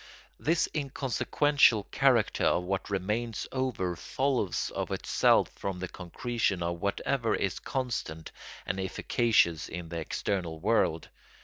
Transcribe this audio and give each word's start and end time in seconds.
This 0.39 0.67
inconsequential 0.73 1.83
character 1.91 2.45
of 2.45 2.63
what 2.63 2.89
remains 2.89 3.47
over 3.51 3.95
follows 3.95 4.71
of 4.73 4.89
itself 4.89 5.49
from 5.49 5.77
the 5.77 5.87
concretion 5.87 6.63
of 6.63 6.81
whatever 6.81 7.35
is 7.35 7.59
constant 7.59 8.31
and 8.65 8.79
efficacious 8.79 9.69
into 9.69 9.89
the 9.89 9.99
external 10.01 10.59
world. 10.59 11.09